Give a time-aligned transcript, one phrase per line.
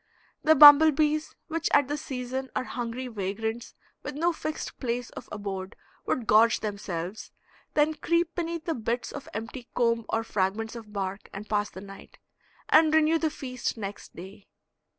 [0.43, 5.29] The bumble bees, which at this season are hungry vagrants with no fixed place of
[5.31, 5.75] abode,
[6.07, 7.31] would gorge themselves,
[7.75, 11.81] then creep beneath the bits of empty comb or fragments of bark and pass the
[11.81, 12.17] night,
[12.67, 14.47] and renew the feast next day.